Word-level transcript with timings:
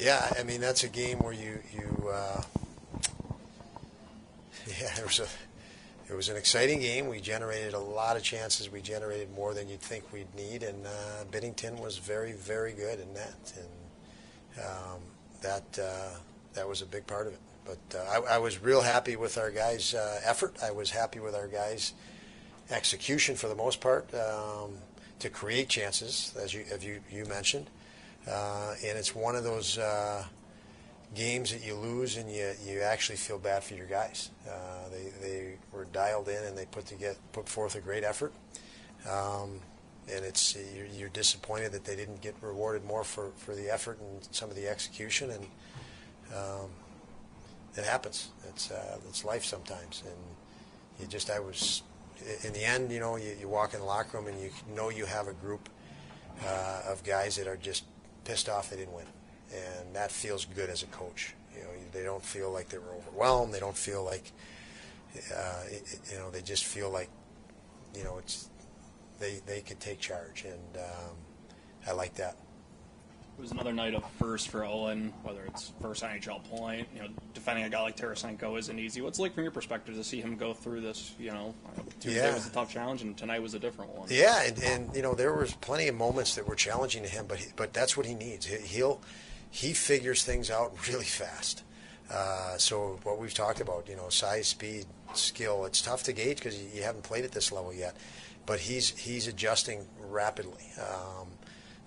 Yeah, 0.00 0.32
I 0.38 0.44
mean 0.44 0.62
that's 0.62 0.82
a 0.82 0.88
game 0.88 1.18
where 1.18 1.34
you 1.34 1.58
you 1.74 2.08
uh, 2.08 2.42
yeah 4.80 4.94
there 4.96 5.04
was 5.04 5.20
a 5.20 5.26
it 6.10 6.16
was 6.16 6.30
an 6.30 6.36
exciting 6.36 6.80
game. 6.80 7.06
We 7.06 7.20
generated 7.20 7.74
a 7.74 7.78
lot 7.78 8.16
of 8.16 8.22
chances. 8.22 8.72
We 8.72 8.80
generated 8.80 9.30
more 9.34 9.52
than 9.52 9.68
you'd 9.68 9.82
think 9.82 10.10
we'd 10.10 10.34
need, 10.34 10.62
and 10.62 10.86
uh, 10.86 11.24
Binnington 11.30 11.78
was 11.78 11.98
very 11.98 12.32
very 12.32 12.72
good 12.72 12.98
in 12.98 13.12
that, 13.12 13.52
and 13.58 14.64
um, 14.64 15.00
that 15.42 15.78
uh, 15.78 16.16
that 16.54 16.66
was 16.66 16.80
a 16.80 16.86
big 16.86 17.06
part 17.06 17.26
of 17.26 17.34
it. 17.34 17.40
But 17.66 17.98
uh, 17.98 18.22
I, 18.26 18.36
I 18.36 18.38
was 18.38 18.62
real 18.62 18.80
happy 18.80 19.16
with 19.16 19.36
our 19.36 19.50
guys' 19.50 19.92
uh, 19.92 20.20
effort. 20.24 20.56
I 20.64 20.70
was 20.70 20.90
happy 20.90 21.20
with 21.20 21.34
our 21.34 21.46
guys' 21.46 21.92
execution 22.70 23.36
for 23.36 23.48
the 23.48 23.54
most 23.54 23.82
part 23.82 24.08
um, 24.14 24.78
to 25.18 25.28
create 25.28 25.68
chances, 25.68 26.34
as 26.42 26.54
you 26.54 26.64
as 26.72 26.82
you, 26.82 27.00
you 27.12 27.26
mentioned. 27.26 27.68
Uh, 28.28 28.74
and 28.84 28.98
it's 28.98 29.14
one 29.14 29.34
of 29.34 29.44
those 29.44 29.78
uh, 29.78 30.24
games 31.14 31.50
that 31.52 31.64
you 31.64 31.74
lose 31.74 32.16
and 32.16 32.30
you, 32.30 32.52
you 32.64 32.80
actually 32.80 33.16
feel 33.16 33.38
bad 33.38 33.64
for 33.64 33.74
your 33.74 33.86
guys. 33.86 34.30
Uh, 34.48 34.88
they, 34.90 35.26
they 35.26 35.54
were 35.72 35.86
dialed 35.86 36.28
in 36.28 36.44
and 36.44 36.56
they 36.56 36.66
put 36.66 36.86
to 36.86 36.94
get 36.94 37.16
put 37.32 37.48
forth 37.48 37.74
a 37.74 37.80
great 37.80 38.04
effort. 38.04 38.32
Um, 39.08 39.60
and 40.12 40.24
it's 40.24 40.56
you're, 40.74 40.86
you're 40.86 41.08
disappointed 41.10 41.72
that 41.72 41.84
they 41.84 41.96
didn't 41.96 42.20
get 42.20 42.34
rewarded 42.40 42.84
more 42.84 43.04
for, 43.04 43.30
for 43.36 43.54
the 43.54 43.70
effort 43.72 43.98
and 44.00 44.28
some 44.32 44.50
of 44.50 44.56
the 44.56 44.68
execution. 44.68 45.30
And 45.30 45.46
um, 46.34 46.70
it 47.76 47.84
happens. 47.84 48.30
It's 48.48 48.70
uh, 48.70 48.98
it's 49.08 49.24
life 49.24 49.44
sometimes. 49.44 50.02
And 50.04 50.16
you 51.00 51.06
just 51.06 51.30
I 51.30 51.40
was 51.40 51.82
in 52.44 52.52
the 52.52 52.64
end, 52.64 52.92
you 52.92 53.00
know, 53.00 53.16
you, 53.16 53.34
you 53.40 53.48
walk 53.48 53.74
in 53.74 53.80
the 53.80 53.86
locker 53.86 54.18
room 54.18 54.26
and 54.26 54.40
you 54.40 54.50
know 54.74 54.90
you 54.90 55.06
have 55.06 55.28
a 55.28 55.32
group 55.32 55.68
uh, 56.46 56.82
of 56.88 57.02
guys 57.04 57.36
that 57.36 57.46
are 57.46 57.56
just 57.56 57.84
pissed 58.24 58.48
off 58.48 58.70
they 58.70 58.76
didn't 58.76 58.94
win, 58.94 59.06
and 59.52 59.94
that 59.94 60.10
feels 60.10 60.44
good 60.44 60.70
as 60.70 60.82
a 60.82 60.86
coach. 60.86 61.34
You 61.54 61.62
know, 61.62 61.70
they 61.92 62.02
don't 62.04 62.24
feel 62.24 62.50
like 62.50 62.68
they 62.68 62.78
were 62.78 62.94
overwhelmed. 62.96 63.52
They 63.52 63.60
don't 63.60 63.76
feel 63.76 64.04
like, 64.04 64.32
uh, 65.36 65.62
you 66.10 66.18
know, 66.18 66.30
they 66.30 66.42
just 66.42 66.64
feel 66.64 66.90
like, 66.90 67.10
you 67.94 68.04
know, 68.04 68.18
it's 68.18 68.48
they 69.18 69.40
they 69.46 69.60
could 69.60 69.80
take 69.80 70.00
charge, 70.00 70.44
and 70.44 70.76
um, 70.76 71.16
I 71.86 71.92
like 71.92 72.14
that. 72.14 72.36
It 73.40 73.44
was 73.44 73.52
another 73.52 73.72
night 73.72 73.94
of 73.94 74.04
first 74.18 74.48
for 74.50 74.66
Owen, 74.66 75.14
whether 75.22 75.40
it's 75.46 75.72
first 75.80 76.02
NHL 76.04 76.44
point. 76.44 76.86
You 76.94 77.00
know, 77.00 77.08
defending 77.32 77.64
a 77.64 77.70
guy 77.70 77.80
like 77.80 77.96
Tarasenko 77.96 78.58
isn't 78.58 78.78
easy. 78.78 79.00
What's 79.00 79.18
it 79.18 79.22
like 79.22 79.32
from 79.32 79.44
your 79.44 79.50
perspective 79.50 79.94
to 79.94 80.04
see 80.04 80.20
him 80.20 80.36
go 80.36 80.52
through 80.52 80.82
this? 80.82 81.14
You 81.18 81.30
know, 81.30 81.54
Tuesday 82.00 82.20
Yeah. 82.20 82.34
was 82.34 82.46
a 82.46 82.50
tough 82.50 82.70
challenge, 82.70 83.00
and 83.00 83.16
tonight 83.16 83.40
was 83.40 83.54
a 83.54 83.58
different 83.58 83.92
one. 83.96 84.08
Yeah, 84.10 84.42
and, 84.42 84.62
and 84.62 84.94
you 84.94 85.00
know 85.00 85.14
there 85.14 85.32
was 85.32 85.54
plenty 85.54 85.88
of 85.88 85.94
moments 85.94 86.34
that 86.34 86.46
were 86.46 86.54
challenging 86.54 87.02
to 87.02 87.08
him, 87.08 87.24
but 87.26 87.38
he, 87.38 87.46
but 87.56 87.72
that's 87.72 87.96
what 87.96 88.04
he 88.04 88.12
needs. 88.14 88.44
He, 88.44 88.56
he'll 88.58 89.00
he 89.50 89.72
figures 89.72 90.22
things 90.22 90.50
out 90.50 90.74
really 90.88 91.06
fast. 91.06 91.62
Uh, 92.12 92.58
so 92.58 93.00
what 93.04 93.18
we've 93.18 93.32
talked 93.32 93.62
about, 93.62 93.88
you 93.88 93.96
know, 93.96 94.10
size, 94.10 94.48
speed, 94.48 94.84
skill, 95.14 95.64
it's 95.64 95.80
tough 95.80 96.02
to 96.02 96.12
gauge 96.12 96.36
because 96.36 96.60
you, 96.60 96.68
you 96.74 96.82
haven't 96.82 97.04
played 97.04 97.24
at 97.24 97.32
this 97.32 97.52
level 97.52 97.72
yet. 97.72 97.96
But 98.44 98.60
he's 98.60 98.90
he's 98.98 99.28
adjusting 99.28 99.86
rapidly. 100.10 100.72
Um, 100.78 101.28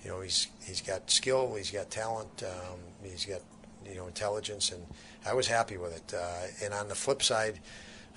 you 0.03 0.09
know, 0.11 0.21
he's 0.21 0.47
he's 0.65 0.81
got 0.81 1.09
skill, 1.09 1.55
he's 1.55 1.71
got 1.71 1.89
talent, 1.89 2.43
um, 2.43 2.79
he's 3.03 3.25
got 3.25 3.41
you 3.85 3.95
know 3.95 4.07
intelligence, 4.07 4.71
and 4.71 4.85
I 5.25 5.33
was 5.33 5.47
happy 5.47 5.77
with 5.77 5.95
it. 5.95 6.13
Uh, 6.13 6.65
and 6.65 6.73
on 6.73 6.87
the 6.87 6.95
flip 6.95 7.21
side. 7.23 7.59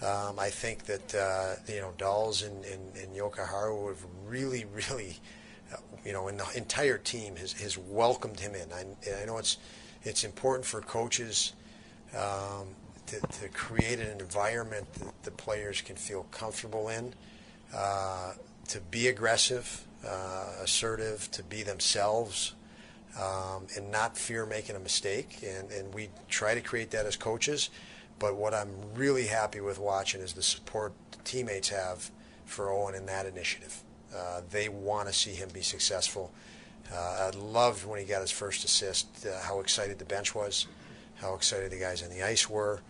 Um, 0.03 0.39
I 0.39 0.51
think 0.51 0.85
that 0.85 1.15
uh, 1.15 1.55
you 1.73 1.81
know 1.81 1.95
Dolls 1.97 2.43
and, 2.43 2.63
and, 2.67 2.97
and 2.97 3.17
Jokiharju 3.17 3.89
have 3.89 4.05
really, 4.27 4.67
really, 4.67 5.17
uh, 5.73 5.79
you 6.05 6.13
know, 6.13 6.29
and 6.29 6.39
the 6.39 6.47
entire 6.55 6.99
team 6.99 7.37
has, 7.37 7.55
has 7.55 7.79
welcomed 7.79 8.39
him 8.39 8.55
in. 8.55 8.71
I, 8.75 9.23
I 9.23 9.25
know 9.25 9.39
it's 9.39 9.57
it's 10.05 10.23
important 10.23 10.67
for 10.67 10.83
coaches 10.83 11.55
um, 12.15 12.69
to, 13.07 13.21
to 13.21 13.49
create 13.49 13.99
an 13.99 14.21
environment 14.21 14.93
that 14.95 15.23
the 15.23 15.31
players 15.31 15.81
can 15.81 15.97
feel 15.97 16.25
comfortable 16.31 16.89
in, 16.89 17.15
uh, 17.75 18.33
to 18.69 18.81
be 18.81 19.09
aggressive, 19.09 19.85
uh, 20.05 20.53
assertive, 20.63 21.31
to 21.33 21.43
be 21.43 21.63
themselves. 21.63 22.55
Um, 23.19 23.67
and 23.75 23.91
not 23.91 24.19
fear 24.19 24.45
making 24.45 24.77
a 24.77 24.79
mistake, 24.79 25.39
and, 25.43 25.71
and 25.71 25.95
we 25.95 26.11
try 26.29 26.55
to 26.55 26.61
create 26.61 26.91
that 26.91 27.07
as 27.07 27.17
coaches. 27.17 27.71
But 28.19 28.37
what 28.37 28.53
I'm 28.53 28.71
really 28.95 29.27
happy 29.27 29.61
with 29.61 29.79
watching 29.79 30.21
is 30.21 30.35
the 30.35 30.43
support 30.43 30.93
the 31.13 31.19
teammates 31.25 31.71
have 31.71 32.11
for 32.45 32.71
Owen 32.71 32.95
in 32.95 33.07
that 33.07 33.25
initiative. 33.25 33.83
Uh, 34.15 34.43
they 34.51 34.69
want 34.69 35.09
to 35.09 35.15
see 35.15 35.31
him 35.31 35.49
be 35.53 35.63
successful. 35.63 36.31
Uh, 36.93 37.31
I 37.33 37.37
loved 37.37 37.87
when 37.87 37.99
he 37.99 38.05
got 38.05 38.21
his 38.21 38.31
first 38.31 38.65
assist, 38.65 39.27
uh, 39.27 39.41
how 39.43 39.61
excited 39.61 39.99
the 39.99 40.05
bench 40.05 40.35
was, 40.35 40.67
how 41.17 41.35
excited 41.35 41.73
the 41.73 41.79
guys 41.79 42.03
on 42.03 42.11
the 42.11 42.23
ice 42.23 42.49
were. 42.49 42.81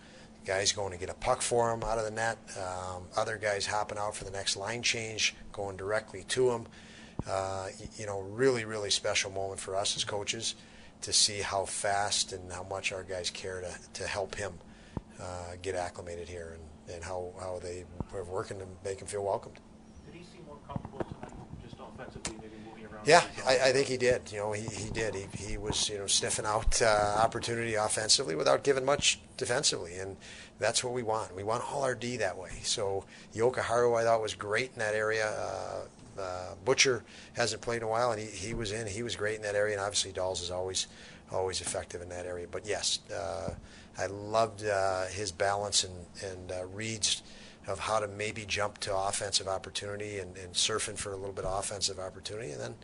Guys 0.45 0.71
going 0.71 0.91
to 0.91 0.97
get 0.97 1.09
a 1.09 1.13
puck 1.13 1.41
for 1.41 1.73
him 1.73 1.83
out 1.83 1.97
of 1.97 2.05
the 2.05 2.11
net. 2.11 2.37
Um, 2.57 3.03
other 3.17 3.37
guys 3.37 3.65
hopping 3.65 3.97
out 3.97 4.15
for 4.15 4.23
the 4.23 4.31
next 4.31 4.55
line 4.55 4.81
change, 4.81 5.35
going 5.51 5.75
directly 5.75 6.23
to 6.29 6.51
him. 6.51 6.67
Uh, 7.25 7.67
you 7.97 8.05
know, 8.05 8.21
really, 8.21 8.65
really 8.65 8.89
special 8.89 9.31
moment 9.31 9.59
for 9.59 9.75
us 9.75 9.95
as 9.97 10.03
coaches 10.03 10.55
to 11.01 11.13
see 11.13 11.39
how 11.41 11.65
fast 11.65 12.33
and 12.33 12.51
how 12.51 12.63
much 12.63 12.91
our 12.91 13.03
guys 13.03 13.29
care 13.29 13.61
to, 13.61 13.73
to 13.93 14.07
help 14.07 14.35
him 14.35 14.53
uh, 15.21 15.53
get 15.61 15.75
acclimated 15.75 16.27
here 16.27 16.57
and, 16.87 16.95
and 16.95 17.03
how, 17.03 17.33
how 17.39 17.59
they 17.61 17.85
are 18.13 18.23
working 18.23 18.59
to 18.59 18.65
make 18.83 19.01
him 19.01 19.07
feel 19.07 19.23
welcomed. 19.23 19.59
Did 20.05 20.15
he 20.15 20.23
seem 20.23 20.45
more 20.45 20.57
comfortable 20.67 20.99
tonight, 20.99 21.33
just 21.63 21.75
offensively, 21.79 22.37
maybe 22.41 22.53
moving 22.67 22.85
around? 22.85 23.05
Yeah, 23.05 23.23
I, 23.45 23.69
I 23.69 23.71
think 23.73 23.87
he 23.87 23.97
did. 23.97 24.31
You 24.31 24.39
know, 24.39 24.51
he, 24.53 24.67
he 24.67 24.89
did. 24.89 25.13
He, 25.15 25.27
he 25.37 25.57
was 25.57 25.89
you 25.89 25.97
know 25.97 26.07
sniffing 26.07 26.45
out 26.45 26.81
uh, 26.81 27.15
opportunity 27.17 27.75
offensively 27.75 28.35
without 28.35 28.63
giving 28.63 28.85
much 28.85 29.19
defensively, 29.35 29.97
and 29.97 30.17
that's 30.59 30.83
what 30.83 30.93
we 30.93 31.03
want. 31.03 31.35
We 31.35 31.43
want 31.43 31.63
all 31.71 31.83
our 31.83 31.95
D 31.95 32.17
that 32.17 32.37
way. 32.37 32.51
So 32.63 33.05
Jokiharju, 33.35 33.99
I 33.99 34.03
thought 34.03 34.21
was 34.21 34.33
great 34.33 34.71
in 34.73 34.79
that 34.79 34.95
area. 34.95 35.29
Uh, 35.29 35.81
uh, 36.19 36.55
Butcher 36.65 37.03
hasn't 37.33 37.61
played 37.61 37.77
in 37.77 37.83
a 37.83 37.87
while, 37.87 38.11
and 38.11 38.21
he, 38.21 38.27
he 38.27 38.53
was 38.53 38.71
in. 38.71 38.87
He 38.87 39.03
was 39.03 39.15
great 39.15 39.35
in 39.35 39.41
that 39.43 39.55
area, 39.55 39.73
and 39.73 39.81
obviously 39.81 40.11
Dolls 40.11 40.41
is 40.41 40.51
always 40.51 40.87
always 41.31 41.61
effective 41.61 42.01
in 42.01 42.09
that 42.09 42.25
area. 42.25 42.47
But 42.49 42.65
yes, 42.65 42.99
uh, 43.13 43.53
I 43.97 44.05
loved 44.07 44.65
uh, 44.65 45.05
his 45.07 45.31
balance 45.31 45.83
and 45.83 45.93
and 46.23 46.51
uh, 46.51 46.65
reads 46.65 47.23
of 47.67 47.79
how 47.79 47.99
to 47.99 48.07
maybe 48.07 48.45
jump 48.45 48.77
to 48.79 48.95
offensive 48.95 49.47
opportunity 49.47 50.19
and, 50.19 50.37
and 50.37 50.53
surfing 50.53 50.97
for 50.97 51.11
a 51.11 51.17
little 51.17 51.33
bit 51.33 51.43
of 51.43 51.59
offensive 51.59 51.99
opportunity, 51.99 52.51
and 52.51 52.61
then 52.61 52.75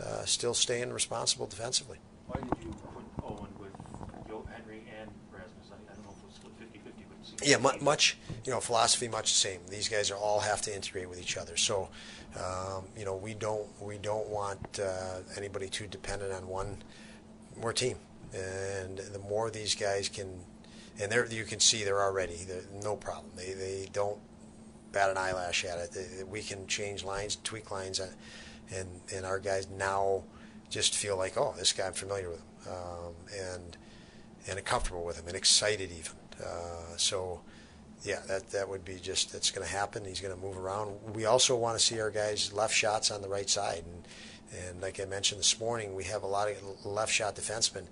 uh, 0.00 0.24
still 0.24 0.54
staying 0.54 0.92
responsible 0.92 1.46
defensively. 1.46 1.98
Why 2.26 2.40
did 2.40 2.64
you 2.64 2.70
put 2.94 3.04
Owen 3.24 3.50
with 3.58 3.72
Joe 4.28 4.46
Henry 4.54 4.84
and 5.00 5.10
Rasmus? 5.32 5.70
I, 5.70 5.74
I 5.90 5.94
don't 5.94 6.04
know 6.04 6.14
if 6.16 6.22
it 6.22 6.26
was 6.26 6.36
split 6.36 6.52
50 6.58 6.78
50, 6.78 7.04
but 7.08 7.18
it 7.20 7.26
seemed 7.26 7.31
Yeah, 7.44 7.58
much 7.58 8.16
you 8.44 8.52
know 8.52 8.60
philosophy 8.60 9.08
much 9.08 9.32
the 9.32 9.38
same. 9.38 9.60
These 9.68 9.88
guys 9.88 10.10
are 10.10 10.16
all 10.16 10.40
have 10.40 10.62
to 10.62 10.74
integrate 10.74 11.08
with 11.08 11.20
each 11.20 11.36
other. 11.36 11.56
So 11.56 11.88
um, 12.36 12.84
you 12.96 13.04
know 13.04 13.16
we 13.16 13.34
don't 13.34 13.66
we 13.80 13.98
don't 13.98 14.28
want 14.28 14.80
uh, 14.80 15.18
anybody 15.36 15.68
too 15.68 15.86
dependent 15.86 16.32
on 16.32 16.46
one. 16.46 16.78
We're 17.60 17.72
team, 17.72 17.98
and 18.32 18.98
the 18.98 19.18
more 19.18 19.50
these 19.50 19.74
guys 19.74 20.08
can, 20.08 20.40
and 21.00 21.10
they're 21.10 21.26
you 21.26 21.44
can 21.44 21.60
see 21.60 21.84
they're 21.84 22.02
already 22.02 22.44
they're, 22.44 22.64
no 22.82 22.96
problem. 22.96 23.32
They 23.36 23.52
they 23.52 23.88
don't 23.92 24.18
bat 24.92 25.10
an 25.10 25.18
eyelash 25.18 25.64
at 25.64 25.78
it. 25.78 25.92
They, 25.92 26.24
we 26.24 26.42
can 26.42 26.66
change 26.66 27.04
lines, 27.04 27.36
tweak 27.44 27.70
lines, 27.70 28.00
uh, 28.00 28.10
and 28.74 28.88
and 29.14 29.26
our 29.26 29.38
guys 29.38 29.68
now 29.76 30.24
just 30.70 30.94
feel 30.94 31.16
like 31.18 31.36
oh 31.36 31.54
this 31.58 31.72
guy 31.72 31.86
I'm 31.86 31.92
familiar 31.92 32.30
with 32.30 32.40
him. 32.40 32.72
um, 32.72 33.14
and 33.38 33.76
and 34.48 34.64
comfortable 34.64 35.04
with 35.04 35.18
him 35.18 35.28
and 35.28 35.36
excited 35.36 35.90
even. 35.90 36.21
Uh, 36.42 36.96
so, 36.96 37.40
yeah, 38.04 38.20
that 38.26 38.50
that 38.50 38.68
would 38.68 38.84
be 38.84 38.96
just 38.96 39.32
that's 39.32 39.50
going 39.50 39.66
to 39.66 39.72
happen. 39.72 40.04
He's 40.04 40.20
going 40.20 40.34
to 40.34 40.40
move 40.40 40.58
around. 40.58 40.96
We 41.14 41.26
also 41.26 41.56
want 41.56 41.78
to 41.78 41.84
see 41.84 42.00
our 42.00 42.10
guys 42.10 42.52
left 42.52 42.74
shots 42.74 43.10
on 43.10 43.22
the 43.22 43.28
right 43.28 43.48
side, 43.48 43.84
and 43.86 44.08
and 44.68 44.80
like 44.82 45.00
I 45.00 45.04
mentioned 45.04 45.38
this 45.38 45.58
morning, 45.60 45.94
we 45.94 46.04
have 46.04 46.22
a 46.22 46.26
lot 46.26 46.48
of 46.50 46.86
left 46.86 47.12
shot 47.12 47.36
defensemen 47.36 47.84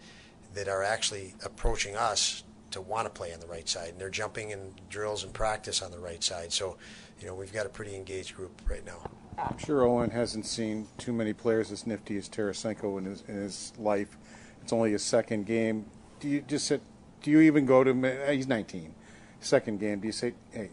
that 0.55 0.69
are 0.69 0.83
actually 0.83 1.35
approaching 1.45 1.97
us 1.97 2.43
to 2.73 2.81
want 2.81 3.07
to 3.07 3.11
play 3.11 3.33
on 3.33 3.41
the 3.41 3.47
right 3.47 3.69
side, 3.69 3.91
and 3.91 3.99
they're 3.99 4.11
jumping 4.11 4.51
in 4.51 4.75
drills 4.89 5.25
and 5.25 5.33
practice 5.33 5.83
on 5.83 5.91
the 5.91 5.99
right 5.99 6.23
side. 6.23 6.53
So, 6.53 6.77
you 7.21 7.27
know, 7.27 7.35
we've 7.35 7.53
got 7.53 7.67
a 7.67 7.69
pretty 7.69 7.97
engaged 7.97 8.37
group 8.37 8.61
right 8.69 8.85
now. 8.85 9.11
I'm 9.39 9.59
sure 9.59 9.83
Owen 9.83 10.11
hasn't 10.11 10.45
seen 10.47 10.87
too 10.99 11.13
many 11.13 11.33
players 11.33 11.73
as 11.73 11.87
nifty 11.87 12.17
as 12.19 12.29
Tarasenko 12.29 12.99
in 12.99 13.05
his 13.07 13.25
in 13.29 13.37
his 13.37 13.73
life. 13.79 14.17
It's 14.63 14.73
only 14.73 14.93
his 14.93 15.03
second 15.03 15.47
game. 15.47 15.87
Do 16.19 16.29
you 16.29 16.43
just 16.43 16.67
sit? 16.67 16.83
Do 17.23 17.31
you 17.31 17.41
even 17.41 17.67
go 17.67 17.85
to? 17.85 18.33
He's 18.33 18.49
19. 18.49 18.95
Second 19.41 19.81
game. 19.81 20.01
Do 20.01 20.07
you 20.07 20.13
say, 20.13 20.35
hey? 20.53 20.71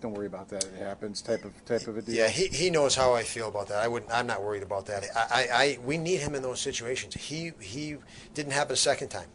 Don't 0.00 0.12
worry 0.12 0.26
about 0.26 0.48
that. 0.50 0.64
It 0.64 0.78
happens. 0.78 1.22
Type 1.22 1.44
of 1.44 1.64
type 1.64 1.86
of 1.86 1.96
a 1.96 2.02
deal. 2.02 2.14
Yeah, 2.14 2.28
he, 2.28 2.48
he 2.48 2.70
knows 2.70 2.94
how 2.94 3.14
I 3.14 3.22
feel 3.22 3.48
about 3.48 3.68
that. 3.68 3.78
I 3.78 3.88
wouldn't. 3.88 4.12
I'm 4.12 4.26
not 4.26 4.42
worried 4.42 4.62
about 4.62 4.86
that. 4.86 5.04
I, 5.16 5.20
I, 5.30 5.48
I 5.52 5.78
we 5.84 5.96
need 5.96 6.20
him 6.20 6.34
in 6.34 6.42
those 6.42 6.60
situations. 6.60 7.14
He 7.14 7.52
he 7.60 7.96
didn't 8.34 8.52
happen 8.52 8.74
a 8.74 8.76
second 8.76 9.08
time, 9.08 9.28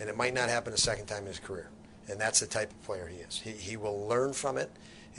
and 0.00 0.08
it 0.08 0.16
might 0.16 0.34
not 0.34 0.48
happen 0.48 0.72
a 0.72 0.78
second 0.78 1.06
time 1.06 1.20
in 1.20 1.28
his 1.28 1.38
career. 1.38 1.70
And 2.10 2.20
that's 2.20 2.40
the 2.40 2.46
type 2.46 2.70
of 2.70 2.82
player 2.82 3.06
he 3.06 3.18
is. 3.18 3.40
He 3.40 3.52
he 3.52 3.76
will 3.76 4.08
learn 4.08 4.32
from 4.32 4.58
it 4.58 4.70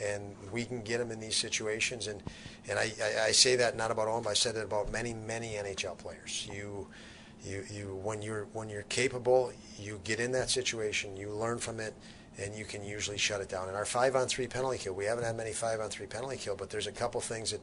and 0.02 0.34
we 0.50 0.64
can 0.64 0.80
get 0.80 1.00
him 1.00 1.10
in 1.10 1.20
these 1.20 1.36
situations. 1.36 2.06
And 2.06 2.22
and 2.68 2.78
I, 2.78 2.92
I, 3.02 3.24
I 3.26 3.30
say 3.32 3.56
that 3.56 3.76
not 3.76 3.90
about 3.90 4.22
but 4.22 4.30
I 4.30 4.34
said 4.34 4.56
it 4.56 4.64
about 4.64 4.90
many 4.90 5.14
many 5.14 5.50
NHL 5.50 5.98
players. 5.98 6.48
You 6.52 6.88
you 7.44 7.64
you 7.70 8.00
when 8.02 8.22
you're 8.22 8.46
when 8.52 8.68
you're 8.68 8.82
capable, 8.82 9.52
you 9.78 10.00
get 10.04 10.20
in 10.20 10.32
that 10.32 10.50
situation, 10.50 11.16
you 11.16 11.30
learn 11.30 11.58
from 11.58 11.80
it. 11.80 11.94
And 12.38 12.54
you 12.54 12.64
can 12.64 12.82
usually 12.82 13.18
shut 13.18 13.42
it 13.42 13.50
down. 13.50 13.68
In 13.68 13.74
our 13.74 13.84
five-on-three 13.84 14.46
penalty 14.46 14.78
kill, 14.78 14.94
we 14.94 15.04
haven't 15.04 15.24
had 15.24 15.36
many 15.36 15.52
five-on-three 15.52 16.06
penalty 16.06 16.38
kill, 16.38 16.56
but 16.56 16.70
there's 16.70 16.86
a 16.86 16.92
couple 16.92 17.20
things 17.20 17.50
that 17.50 17.60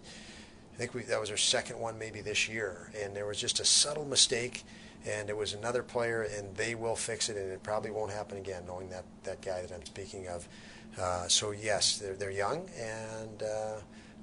I 0.74 0.78
think 0.78 0.94
we, 0.94 1.02
that 1.04 1.20
was 1.20 1.32
our 1.32 1.38
second 1.38 1.80
one 1.80 1.98
maybe 1.98 2.22
this 2.22 2.48
year, 2.48 2.92
and 3.02 3.16
there 3.16 3.26
was 3.26 3.40
just 3.40 3.60
a 3.60 3.66
subtle 3.66 4.06
mistake, 4.06 4.66
and 5.04 5.32
it 5.32 5.38
was 5.38 5.54
another 5.54 5.82
player, 5.82 6.28
and 6.38 6.56
they 6.56 6.76
will 6.76 6.96
fix 6.96 7.28
it, 7.30 7.38
and 7.38 7.52
it 7.52 7.64
probably 7.64 7.90
won't 7.90 8.12
happen 8.12 8.38
again, 8.38 8.66
knowing 8.68 8.90
that 8.90 9.06
that 9.24 9.42
guy 9.42 9.62
that 9.62 9.72
I'm 9.72 9.86
speaking 9.86 10.28
of. 10.28 10.48
Uh, 11.00 11.28
so 11.28 11.52
yes, 11.52 11.98
they're, 11.98 12.16
they're 12.16 12.30
young, 12.30 12.70
and 12.78 13.42
uh, 13.42 13.78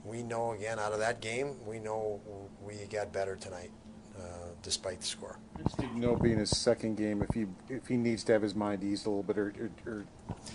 we 0.05 0.23
know 0.23 0.53
again 0.53 0.79
out 0.79 0.93
of 0.93 1.01
that 1.01 1.21
game, 1.21 1.57
we 1.67 1.81
know 1.81 2.21
we 2.63 2.75
got 2.93 3.13
better 3.13 3.35
tonight, 3.35 3.73
despite 4.65 5.01
the 5.01 5.07
score. 5.07 5.39
You 5.81 6.01
know, 6.01 6.17
being 6.17 6.39
his 6.39 6.57
second 6.57 6.97
game, 6.97 7.23
if 7.23 7.35
he 7.35 7.47
if 7.69 7.87
he 7.87 7.97
needs 7.97 8.25
to 8.25 8.33
have 8.33 8.43
his 8.43 8.55
mind 8.55 8.83
eased 8.83 9.07
a 9.07 9.11
little 9.11 9.23
bit, 9.23 9.39
or, 9.39 9.55
or, 9.87 9.93
or 9.93 10.05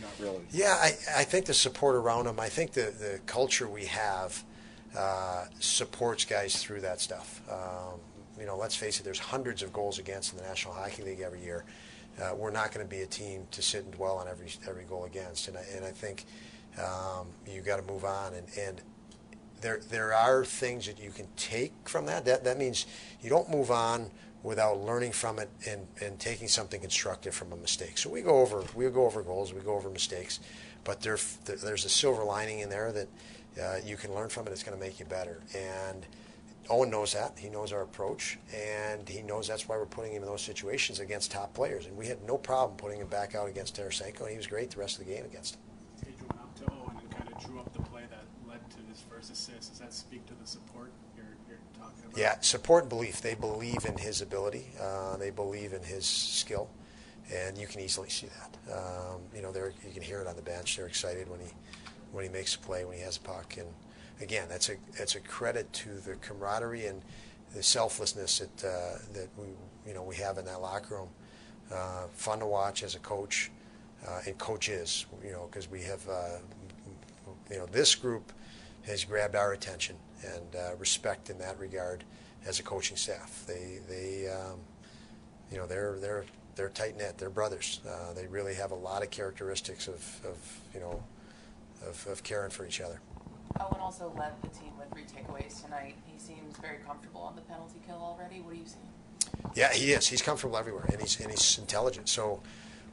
not 0.02 0.12
really. 0.20 0.42
Yeah, 0.52 0.76
I, 0.78 0.88
I 1.18 1.24
think 1.24 1.46
the 1.46 1.54
support 1.54 1.96
around 1.96 2.28
him. 2.28 2.40
I 2.40 2.50
think 2.50 2.74
the 2.74 2.94
the 3.00 3.20
culture 3.26 3.70
we 3.70 3.86
have 3.86 4.44
uh, 4.98 5.46
supports 5.60 6.26
guys 6.26 6.62
through 6.62 6.82
that 6.82 7.00
stuff. 7.00 7.42
Um, 7.50 8.00
you 8.38 8.46
know, 8.46 8.58
let's 8.58 8.76
face 8.76 9.00
it. 9.00 9.04
There's 9.04 9.20
hundreds 9.20 9.64
of 9.64 9.72
goals 9.72 10.00
against 10.00 10.34
in 10.34 10.40
the 10.40 10.46
National 10.46 10.74
Hockey 10.74 11.04
League 11.04 11.22
every 11.22 11.42
year 11.42 11.66
uh, 12.22 12.36
we're 12.36 12.52
not 12.52 12.74
going 12.74 12.86
to 12.86 12.90
be 12.90 13.02
a 13.02 13.06
team 13.06 13.48
to 13.52 13.62
sit 13.62 13.84
and 13.84 13.94
dwell 13.94 14.18
on 14.18 14.28
every 14.28 14.48
every 14.68 14.84
goal 14.84 15.06
against. 15.06 15.48
And 15.48 15.58
I, 15.58 15.64
and 15.76 15.86
I 15.86 15.92
think 15.92 16.26
um, 16.78 17.28
you 17.48 17.62
got 17.62 17.78
to 17.78 17.92
move 17.92 18.06
on. 18.06 18.34
And, 18.34 18.48
and 18.58 18.82
there 19.62 19.80
there 19.90 20.14
are 20.14 20.46
things 20.46 20.86
that 20.88 21.00
you 21.00 21.12
can 21.12 21.28
take 21.36 21.74
from 21.86 22.06
that. 22.06 22.26
That 22.26 22.44
that 22.44 22.58
means 22.58 22.86
you 23.22 23.30
don't 23.30 23.50
move 23.50 23.72
on 23.72 24.12
without 24.42 24.80
learning 24.80 25.12
from 25.12 25.38
it 25.38 25.50
and, 25.68 25.86
and 26.02 26.18
taking 26.18 26.48
something 26.48 26.80
constructive 26.80 27.36
from 27.36 27.52
a 27.52 27.58
mistake. 27.58 27.98
So 27.98 28.10
we 28.10 28.22
go 28.22 28.40
over 28.40 28.64
we 28.76 28.90
go 28.90 29.06
over 29.06 29.22
goals, 29.22 29.54
we 29.54 29.62
go 29.62 29.76
over 29.76 29.90
mistakes, 29.90 30.40
but 30.84 31.02
there 31.02 31.18
there's 31.46 31.86
a 31.86 31.90
silver 31.90 32.24
lining 32.24 32.60
in 32.60 32.70
there 32.70 32.92
that 32.92 33.08
uh, 33.62 33.78
you 33.84 33.98
can 33.98 34.14
learn 34.14 34.30
from 34.30 34.48
it. 34.48 34.52
It's 34.52 34.64
going 34.64 34.78
to 34.78 34.84
make 34.84 35.00
you 35.00 35.06
better. 35.06 35.42
And 35.56 36.06
Owen 36.70 36.92
knows 36.92 37.14
that. 37.14 37.34
He 37.38 37.50
knows 37.50 37.74
our 37.74 37.82
approach, 37.82 38.38
and 38.54 39.08
he 39.10 39.24
knows 39.24 39.48
that's 39.48 39.68
why 39.68 39.76
we're 39.76 39.88
putting 39.88 40.14
him 40.14 40.22
in 40.22 40.30
those 40.30 40.42
situations 40.42 41.00
against 41.00 41.32
top 41.32 41.54
players. 41.54 41.88
And 41.88 41.98
we 41.98 42.06
had 42.06 42.24
no 42.24 42.38
problem 42.38 42.78
putting 42.78 43.02
him 43.02 43.08
back 43.08 43.34
out 43.34 43.50
against 43.50 43.76
Tarasenko, 43.76 44.30
he 44.30 44.38
was 44.38 44.48
great 44.48 44.70
the 44.70 44.80
rest 44.80 45.00
of 45.00 45.06
the 45.06 45.12
game 45.12 45.26
against 45.26 45.56
him. 45.56 45.62
To 46.58 46.66
Owen 46.74 46.98
and 47.00 47.10
kind 47.12 47.34
of 47.34 47.44
drew 47.44 47.60
up 47.60 47.74
the 47.74 47.82
play 47.84 48.04
that 48.10 48.26
led 48.48 48.60
first. 49.20 49.70
Does 49.70 49.80
that 49.80 49.94
speak 49.94 50.26
to 50.28 50.34
the 50.34 50.48
support 50.48 50.92
you're, 51.16 51.26
you're 51.48 51.60
talking 51.78 52.04
about? 52.06 52.18
Yeah, 52.18 52.36
support 52.42 52.84
and 52.84 52.90
belief. 52.90 53.22
They 53.22 53.36
believe 53.36 53.86
in 53.86 53.98
his 53.98 54.22
ability. 54.22 54.68
Uh, 54.82 55.18
they 55.18 55.30
believe 55.30 55.74
in 55.74 55.84
his 55.84 56.06
skill, 56.06 56.70
and 57.34 57.58
you 57.58 57.68
can 57.68 57.82
easily 57.82 58.10
see 58.10 58.28
that. 58.28 58.78
Um, 58.78 59.22
you 59.36 59.42
know, 59.42 59.54
you 59.54 59.94
can 59.94 60.02
hear 60.02 60.22
it 60.22 60.28
on 60.28 60.36
the 60.36 60.42
bench. 60.42 60.78
They're 60.78 60.88
excited 60.88 61.30
when 61.30 61.40
he 61.40 61.48
when 62.12 62.24
he 62.24 62.30
makes 62.30 62.56
a 62.56 62.60
play, 62.60 62.86
when 62.86 62.98
he 62.98 63.04
has 63.04 63.18
a 63.18 63.22
puck, 63.22 63.58
and 63.58 63.68
again, 64.22 64.48
that's 64.50 64.70
a 64.70 64.76
that's 64.98 65.16
a 65.16 65.20
credit 65.20 65.72
to 65.74 65.90
the 65.90 66.16
camaraderie 66.16 66.88
and 66.88 67.02
the 67.54 67.64
selflessness 67.64 68.40
that 68.40 68.68
uh, 68.68 68.98
that 69.14 69.28
we 69.38 69.48
you 69.88 69.94
know 69.94 70.04
we 70.04 70.16
have 70.16 70.38
in 70.38 70.46
that 70.46 70.62
locker 70.62 70.96
room. 70.96 71.10
Uh, 71.72 72.08
fun 72.14 72.40
to 72.40 72.48
watch 72.48 72.82
as 72.82 72.96
a 72.96 73.00
coach 73.00 73.52
uh, 74.08 74.22
and 74.26 74.36
coaches, 74.40 75.06
you 75.24 75.32
know, 75.32 75.48
because 75.52 75.70
we 75.70 75.84
have 75.84 76.08
uh, 76.10 76.40
you 77.52 77.58
know 77.58 77.68
this 77.68 77.94
group 77.94 78.32
has 78.86 79.04
grabbed 79.04 79.36
our 79.36 79.54
attention 79.54 79.96
and 80.24 80.56
uh, 80.56 80.76
respect 80.78 81.30
in 81.30 81.38
that 81.40 81.60
regard 81.60 82.04
as 82.46 82.60
a 82.60 82.64
coaching 82.64 82.98
staff. 82.98 83.44
They 83.48 83.80
they 83.88 84.30
um, 84.30 84.60
you 85.52 85.58
know 85.58 85.66
they're 85.66 85.98
they're 86.00 86.26
they're 86.56 86.70
tight 86.70 86.98
knit. 86.98 87.18
They're 87.18 87.30
brothers. 87.30 87.82
Uh, 87.88 88.14
they 88.14 88.28
really 88.28 88.54
have 88.56 88.72
a 88.72 88.76
lot 88.76 89.04
of 89.04 89.10
characteristics 89.10 89.88
of, 89.88 89.96
of 90.26 90.60
you 90.74 90.80
know 90.80 91.04
of, 91.88 92.08
of 92.08 92.24
caring 92.24 92.52
for 92.52 92.66
each 92.66 92.82
other. 92.82 93.00
Owen 93.60 93.80
also 93.80 94.14
led 94.18 94.34
the 94.42 94.50
team 94.50 94.72
with 94.78 94.92
three 94.92 95.04
takeaways 95.04 95.64
tonight. 95.64 95.96
He 96.06 96.20
seems 96.20 96.58
very 96.58 96.78
comfortable 96.86 97.22
on 97.22 97.36
the 97.36 97.42
penalty 97.42 97.80
kill 97.86 97.98
already. 97.98 98.42
What 98.42 98.54
do 98.54 98.60
you 98.60 98.66
see? 98.66 98.78
Yeah, 99.56 99.72
he 99.74 99.92
is. 99.92 100.08
He's 100.08 100.22
comfortable 100.22 100.58
everywhere, 100.58 100.86
and 100.92 101.02
he's 101.02 101.20
and 101.20 101.32
he's 101.32 101.58
intelligent. 101.58 102.10
So, 102.10 102.42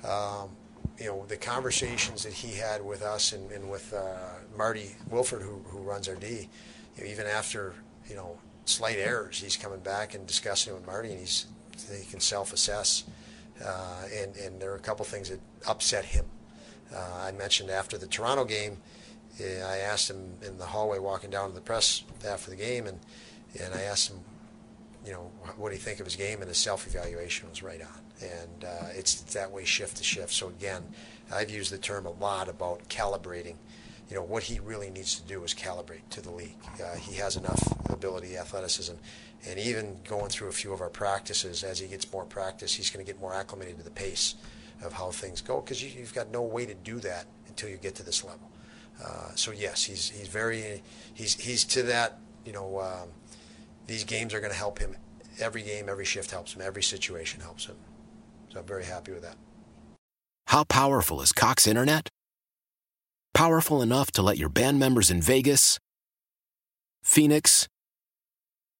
um, 0.04 0.50
you 0.98 1.06
know, 1.06 1.24
the 1.26 1.36
conversations 1.36 2.22
that 2.22 2.32
he 2.32 2.56
had 2.56 2.84
with 2.84 3.02
us 3.02 3.32
and, 3.32 3.50
and 3.52 3.70
with 3.70 3.92
uh, 3.92 4.16
Marty 4.56 4.96
Wilford, 5.10 5.42
who 5.42 5.60
who 5.66 5.78
runs 5.78 6.08
our 6.08 6.14
D, 6.14 6.48
you 6.96 7.04
know, 7.04 7.10
even 7.10 7.26
after 7.26 7.74
you 8.08 8.14
know 8.14 8.38
slight 8.64 8.96
errors, 8.98 9.40
he's 9.40 9.56
coming 9.56 9.80
back 9.80 10.14
and 10.14 10.26
discussing 10.26 10.72
it 10.72 10.76
with 10.76 10.86
Marty, 10.86 11.10
and 11.10 11.20
he's 11.20 11.46
he 11.92 12.04
can 12.10 12.20
self-assess. 12.20 13.04
Uh, 13.64 14.02
and 14.14 14.36
and 14.36 14.60
there 14.60 14.72
are 14.72 14.76
a 14.76 14.80
couple 14.80 15.04
things 15.04 15.28
that 15.30 15.40
upset 15.66 16.04
him. 16.04 16.24
Uh, 16.94 17.24
I 17.26 17.32
mentioned 17.32 17.70
after 17.70 17.98
the 17.98 18.06
Toronto 18.06 18.44
game 18.44 18.78
I 19.40 19.78
asked 19.78 20.10
him 20.10 20.34
in 20.46 20.56
the 20.56 20.66
hallway 20.66 20.98
walking 20.98 21.30
down 21.30 21.50
to 21.50 21.54
the 21.54 21.60
press 21.60 22.02
after 22.26 22.50
the 22.50 22.56
game, 22.56 22.86
and 22.86 22.98
and 23.62 23.74
I 23.74 23.82
asked 23.82 24.10
him, 24.10 24.20
you 25.06 25.12
know, 25.12 25.30
what 25.56 25.68
do 25.68 25.76
you 25.76 25.80
think 25.80 26.00
of 26.00 26.06
his 26.06 26.16
game, 26.16 26.40
and 26.40 26.48
his 26.48 26.58
self-evaluation 26.58 27.48
was 27.48 27.62
right 27.62 27.80
on, 27.80 28.00
and 28.20 28.64
uh, 28.64 28.88
it's 28.92 29.20
that 29.34 29.50
way 29.52 29.64
shift 29.64 29.96
to 29.98 30.04
shift. 30.04 30.32
So 30.32 30.48
again, 30.48 30.82
I've 31.32 31.48
used 31.48 31.72
the 31.72 31.78
term 31.78 32.06
a 32.06 32.10
lot 32.10 32.48
about 32.48 32.88
calibrating. 32.88 33.54
You 34.10 34.16
know, 34.16 34.22
what 34.22 34.44
he 34.44 34.58
really 34.58 34.90
needs 34.90 35.18
to 35.20 35.26
do 35.26 35.42
is 35.44 35.54
calibrate 35.54 36.08
to 36.10 36.20
the 36.20 36.30
league. 36.30 36.56
Uh, 36.84 36.96
he 36.96 37.16
has 37.16 37.36
enough 37.36 37.60
ability, 37.88 38.36
athleticism, 38.36 38.94
and 39.48 39.58
even 39.58 39.98
going 40.08 40.28
through 40.28 40.48
a 40.48 40.52
few 40.52 40.72
of 40.72 40.80
our 40.80 40.88
practices, 40.88 41.62
as 41.62 41.78
he 41.78 41.86
gets 41.86 42.10
more 42.12 42.24
practice, 42.24 42.74
he's 42.74 42.90
going 42.90 43.04
to 43.04 43.10
get 43.10 43.20
more 43.20 43.34
acclimated 43.34 43.78
to 43.78 43.84
the 43.84 43.90
pace 43.90 44.34
of 44.82 44.92
how 44.92 45.10
things 45.10 45.40
go 45.40 45.60
because 45.60 45.82
you, 45.82 45.90
you've 45.96 46.14
got 46.14 46.30
no 46.30 46.42
way 46.42 46.66
to 46.66 46.74
do 46.74 46.98
that 47.00 47.26
until 47.48 47.68
you 47.68 47.76
get 47.76 47.94
to 47.94 48.02
this 48.02 48.24
level. 48.24 48.50
Uh, 49.02 49.34
so 49.34 49.50
yes, 49.50 49.84
he's 49.84 50.10
he's 50.10 50.28
very 50.28 50.82
he's 51.14 51.34
he's 51.34 51.64
to 51.64 51.82
that. 51.84 52.18
You 52.44 52.52
know, 52.52 52.80
um, 52.80 53.08
these 53.86 54.04
games 54.04 54.34
are 54.34 54.40
going 54.40 54.52
to 54.52 54.58
help 54.58 54.78
him. 54.78 54.96
Every 55.38 55.62
game, 55.62 55.88
every 55.88 56.04
shift 56.04 56.30
helps 56.30 56.54
him. 56.54 56.62
Every 56.62 56.82
situation 56.82 57.40
helps 57.40 57.66
him. 57.66 57.76
So 58.48 58.60
I'm 58.60 58.66
very 58.66 58.84
happy 58.84 59.12
with 59.12 59.22
that. 59.22 59.36
How 60.48 60.64
powerful 60.64 61.20
is 61.20 61.32
Cox 61.32 61.66
Internet? 61.66 62.08
Powerful 63.34 63.82
enough 63.82 64.10
to 64.12 64.22
let 64.22 64.38
your 64.38 64.48
band 64.48 64.78
members 64.78 65.10
in 65.10 65.20
Vegas, 65.20 65.78
Phoenix, 67.02 67.68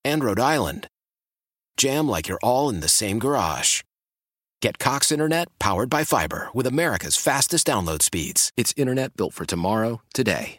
and 0.04 0.25
Rhode 0.25 0.40
Island 0.40 0.88
jam 1.76 2.08
like 2.08 2.28
you're 2.28 2.38
all 2.42 2.70
in 2.70 2.80
the 2.80 2.88
same 2.88 3.18
garage. 3.18 3.82
Get 4.62 4.78
Cox 4.78 5.12
Internet 5.12 5.48
powered 5.58 5.90
by 5.90 6.04
fiber 6.04 6.48
with 6.54 6.66
America's 6.66 7.16
fastest 7.16 7.66
download 7.66 8.02
speeds. 8.02 8.50
It's 8.56 8.72
internet 8.76 9.16
built 9.16 9.34
for 9.34 9.44
tomorrow, 9.44 10.00
today. 10.14 10.58